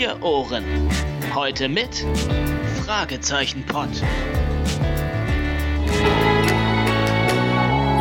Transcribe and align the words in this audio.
vier 0.00 0.22
Ohren. 0.22 0.64
Heute 1.34 1.68
mit 1.68 2.06
Fragezeichen 2.86 3.66
Pod. 3.66 3.90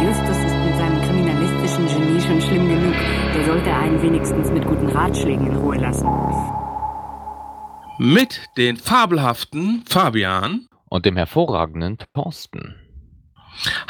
Justus 0.01 0.37
ist 0.37 0.55
mit 0.63 0.77
seinem 0.77 1.01
kriminalistischen 1.01 1.87
Genie 1.87 2.21
schon 2.21 2.41
schlimm 2.41 2.69
genug. 2.69 2.95
Der 3.35 3.45
sollte 3.45 3.73
einen 3.73 4.01
wenigstens 4.01 4.49
mit 4.49 4.65
guten 4.65 4.87
Ratschlägen 4.87 5.47
in 5.47 5.57
Ruhe 5.57 5.75
lassen. 5.75 6.07
Mit 7.97 8.45
den 8.55 8.77
fabelhaften 8.77 9.83
Fabian 9.85 10.69
und 10.87 11.05
dem 11.05 11.17
hervorragenden 11.17 11.97
Thorsten. 12.13 12.75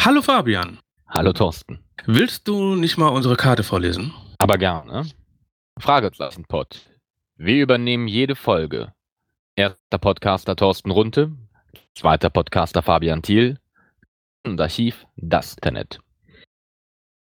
Hallo 0.03 0.23
Fabian. 0.23 0.79
Hallo 1.07 1.31
Thorsten. 1.31 1.83
Willst 2.07 2.47
du 2.47 2.73
nicht 2.73 2.97
mal 2.97 3.09
unsere 3.09 3.35
Karte 3.35 3.61
vorlesen? 3.61 4.15
Aber 4.39 4.57
gerne. 4.57 5.05
Fragezeichen-Pod. 5.77 6.88
Wir 7.41 7.63
übernehmen 7.63 8.09
jede 8.09 8.35
Folge. 8.35 8.91
Erster 9.55 9.97
Podcaster 9.97 10.57
Thorsten 10.57 10.91
Runte, 10.91 11.31
zweiter 11.95 12.29
Podcaster 12.29 12.81
Fabian 12.81 13.21
Thiel 13.21 13.57
und 14.45 14.59
Archiv 14.59 15.05
das 15.15 15.53
Internet. 15.53 16.01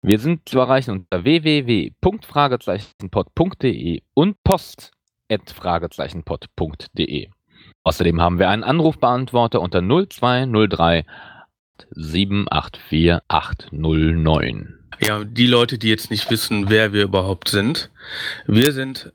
Wir 0.03 0.19
sind 0.19 0.49
zu 0.49 0.59
erreichen 0.59 0.91
unter 0.91 1.23
www.fragezeichenpod.de 1.23 4.03
und 4.13 4.43
post.fragezeichenpod.de. 4.43 7.31
Außerdem 7.85 8.21
haben 8.21 8.41
wir 8.41 8.49
einen 8.49 8.65
Anrufbeantworter 8.65 9.61
unter 9.61 9.81
0203 9.81 11.05
784809. 11.93 14.77
Ja, 15.03 15.23
die 15.23 15.47
Leute, 15.47 15.79
die 15.79 15.89
jetzt 15.89 16.11
nicht 16.11 16.29
wissen, 16.33 16.69
wer 16.69 16.93
wir 16.93 17.05
überhaupt 17.05 17.49
sind. 17.49 17.93
Wir 18.47 18.73
sind 18.73 19.13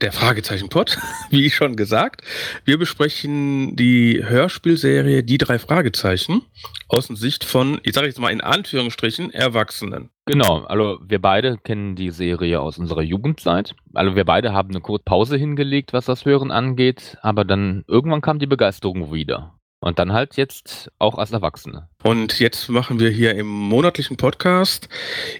der 0.00 0.12
Fragezeichen-Pod, 0.12 0.98
wie 1.30 1.50
schon 1.50 1.76
gesagt. 1.76 2.22
Wir 2.64 2.78
besprechen 2.78 3.76
die 3.76 4.22
Hörspielserie 4.24 5.22
Die 5.22 5.38
drei 5.38 5.58
Fragezeichen 5.58 6.42
aus 6.88 7.08
der 7.08 7.16
Sicht 7.16 7.44
von, 7.44 7.80
ich 7.82 7.94
sage 7.94 8.06
jetzt 8.06 8.20
mal 8.20 8.30
in 8.30 8.40
Anführungsstrichen, 8.40 9.32
Erwachsenen. 9.32 10.10
Genau, 10.26 10.64
also 10.64 10.98
wir 11.06 11.20
beide 11.20 11.58
kennen 11.58 11.96
die 11.96 12.10
Serie 12.10 12.60
aus 12.60 12.78
unserer 12.78 13.02
Jugendzeit. 13.02 13.74
Also 13.94 14.16
wir 14.16 14.24
beide 14.24 14.52
haben 14.52 14.70
eine 14.70 14.80
kurze 14.80 15.04
Pause 15.04 15.36
hingelegt, 15.36 15.92
was 15.92 16.04
das 16.06 16.24
Hören 16.24 16.50
angeht, 16.50 17.16
aber 17.22 17.44
dann 17.44 17.84
irgendwann 17.86 18.20
kam 18.20 18.38
die 18.38 18.46
Begeisterung 18.46 19.12
wieder. 19.12 19.55
Und 19.86 20.00
dann 20.00 20.12
halt 20.12 20.36
jetzt 20.36 20.90
auch 20.98 21.16
als 21.16 21.30
Erwachsene. 21.30 21.88
Und 22.02 22.40
jetzt 22.40 22.68
machen 22.68 22.98
wir 22.98 23.08
hier 23.08 23.36
im 23.36 23.46
monatlichen 23.46 24.16
Podcast 24.16 24.88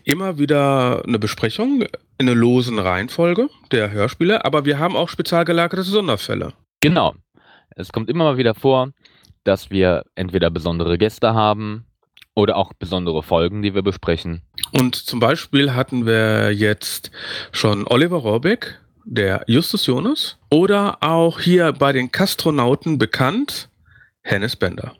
immer 0.04 0.38
wieder 0.38 1.02
eine 1.04 1.18
Besprechung 1.18 1.82
in 1.82 2.28
einer 2.28 2.36
losen 2.36 2.78
Reihenfolge 2.78 3.48
der 3.72 3.90
Hörspiele, 3.90 4.44
aber 4.44 4.64
wir 4.64 4.78
haben 4.78 4.94
auch 4.94 5.08
spezial 5.08 5.44
gelagerte 5.44 5.82
Sonderfälle. 5.82 6.52
Genau. 6.80 7.16
Es 7.74 7.90
kommt 7.90 8.08
immer 8.08 8.22
mal 8.22 8.36
wieder 8.36 8.54
vor, 8.54 8.92
dass 9.42 9.70
wir 9.70 10.04
entweder 10.14 10.48
besondere 10.50 10.96
Gäste 10.96 11.34
haben 11.34 11.84
oder 12.36 12.54
auch 12.54 12.72
besondere 12.72 13.24
Folgen, 13.24 13.62
die 13.62 13.74
wir 13.74 13.82
besprechen. 13.82 14.42
Und 14.70 14.94
zum 14.94 15.18
Beispiel 15.18 15.74
hatten 15.74 16.06
wir 16.06 16.52
jetzt 16.52 17.10
schon 17.50 17.84
Oliver 17.88 18.18
Rohrbeck, 18.18 18.78
der 19.04 19.42
Justus 19.48 19.86
Jonas, 19.86 20.38
oder 20.50 20.98
auch 21.00 21.40
hier 21.40 21.72
bei 21.72 21.92
den 21.92 22.12
Kastronauten 22.12 22.98
bekannt, 22.98 23.70
Hennes 24.26 24.56
Bender. 24.56 24.92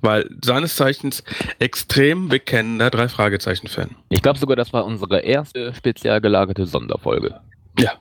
Weil 0.00 0.28
seines 0.42 0.76
Zeichens 0.76 1.22
extrem 1.58 2.28
bekennender 2.28 2.90
Drei-Fragezeichen-Fan. 2.90 3.96
Ich 4.08 4.22
glaube 4.22 4.38
sogar, 4.38 4.56
das 4.56 4.72
war 4.72 4.84
unsere 4.84 5.20
erste 5.20 5.74
speziell 5.74 6.20
gelagerte 6.20 6.66
Sonderfolge. 6.66 7.40
Ja, 7.78 7.92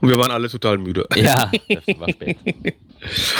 und 0.00 0.08
wir 0.08 0.16
waren 0.16 0.30
alle 0.30 0.48
total 0.48 0.78
müde. 0.78 1.06
Ja, 1.14 1.50
das 1.68 1.86
war 1.98 2.08
spät. 2.08 2.36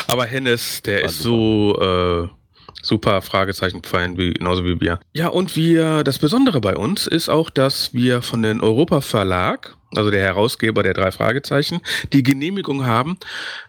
Aber 0.09 0.27
Hennes, 0.27 0.83
der 0.83 1.01
war 1.01 1.05
ist 1.09 1.23
super. 1.23 2.29
so 2.29 2.29
äh, 2.33 2.83
super 2.83 3.23
Fragezeichen-Fan, 3.23 4.17
wie, 4.19 4.35
genauso 4.35 4.65
wie 4.65 4.81
wir. 4.81 5.01
Ja, 5.13 5.29
und 5.29 5.57
wir, 5.57 6.05
das 6.05 6.19
Besondere 6.19 6.61
bei 6.61 6.77
uns 6.77 7.07
ist 7.07 7.29
auch, 7.29 7.51
dass 7.51 7.93
wir 7.95 8.23
von 8.23 8.43
den 8.43 8.61
Europa 8.61 9.01
Verlag, 9.01 9.77
also 9.95 10.11
der 10.11 10.23
Herausgeber 10.23 10.83
der 10.83 10.95
drei 10.95 11.11
Fragezeichen, 11.13 11.81
die 12.13 12.23
Genehmigung 12.23 12.87
haben, 12.87 13.19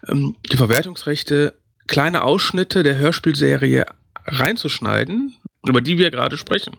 ähm, 0.08 0.36
die 0.50 0.56
Verwertungsrechte 0.56 1.54
kleine 1.88 2.22
Ausschnitte 2.22 2.82
der 2.84 2.98
Hörspielserie 2.98 3.86
reinzuschneiden, 4.26 5.34
über 5.66 5.80
die 5.80 5.98
wir 5.98 6.10
gerade 6.10 6.36
sprechen. 6.36 6.76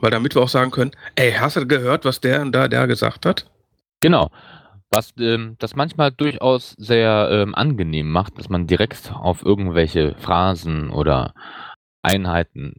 Weil 0.00 0.10
damit 0.10 0.34
wir 0.34 0.42
auch 0.42 0.48
sagen 0.48 0.70
können, 0.70 0.92
ey, 1.14 1.32
hast 1.32 1.56
du 1.56 1.66
gehört, 1.66 2.04
was 2.04 2.20
der 2.20 2.42
und 2.42 2.52
da 2.52 2.68
der 2.68 2.86
gesagt 2.86 3.24
hat? 3.26 3.50
Genau. 4.00 4.30
Was 4.90 5.12
ähm, 5.18 5.56
das 5.58 5.76
manchmal 5.76 6.10
durchaus 6.10 6.72
sehr 6.72 7.28
ähm, 7.30 7.54
angenehm 7.54 8.10
macht, 8.10 8.38
dass 8.38 8.48
man 8.48 8.66
direkt 8.66 9.12
auf 9.12 9.44
irgendwelche 9.44 10.16
Phrasen 10.18 10.90
oder 10.90 11.32
Einheiten 12.02 12.74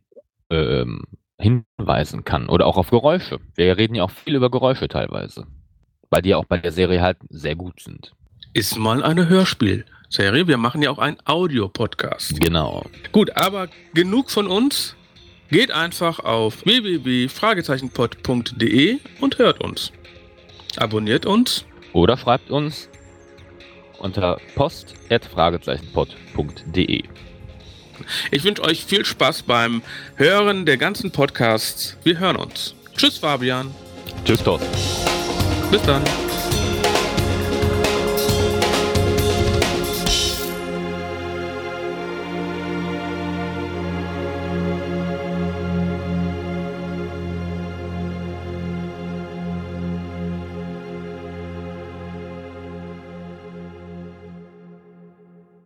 ähm, 0.50 1.04
hinweisen 1.38 2.24
kann. 2.24 2.50
Oder 2.50 2.66
auch 2.66 2.78
auf 2.78 2.90
Geräusche. 2.90 3.40
Wir 3.56 3.78
reden 3.78 3.96
ja 3.96 4.04
auch 4.04 4.12
viel 4.12 4.36
über 4.36 4.52
Geräusche 4.52 4.88
teilweise. 4.88 5.48
Weil 6.10 6.22
die 6.22 6.30
ja 6.30 6.38
auch 6.38 6.46
bei 6.46 6.58
der 6.58 6.72
Serie 6.72 7.02
halt 7.02 7.18
sehr 7.30 7.56
gut 7.56 7.80
sind. 7.80 8.14
Ist 8.54 8.78
mal 8.78 9.04
eine 9.04 9.30
Hörspielserie. 10.12 10.48
Wir 10.48 10.58
machen 10.58 10.82
ja 10.82 10.90
auch 10.92 10.98
einen 10.98 11.18
Audio-Podcast. 11.26 12.42
Genau. 12.42 12.86
Gut, 13.12 13.36
aber 13.36 13.68
genug 13.94 14.32
von 14.32 14.48
uns. 14.48 14.96
Geht 15.50 15.72
einfach 15.72 16.20
auf 16.20 16.66
www.fragezeichenpod.de 16.66 19.00
und 19.20 19.38
hört 19.38 19.60
uns. 19.62 19.92
Abonniert 20.78 21.26
uns. 21.26 21.66
Oder 21.94 22.16
schreibt 22.18 22.50
uns 22.52 22.90
unter 24.00 24.38
post.fragezeichenpod.de. 24.56 27.04
Ich 28.32 28.44
wünsche 28.44 28.64
euch 28.64 28.84
viel 28.86 29.06
Spaß 29.06 29.44
beim 29.44 29.84
Hören 30.16 30.66
der 30.66 30.78
ganzen 30.78 31.12
Podcasts. 31.12 31.98
Wir 32.04 32.18
hören 32.20 32.38
uns. 32.38 32.74
Tschüss, 32.96 33.18
Fabian. 33.18 33.70
Tschüss, 34.26 34.42
Thorsten. 34.42 34.72
Bis 35.70 35.84
dann. 35.84 36.02